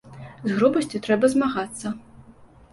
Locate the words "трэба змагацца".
1.09-1.87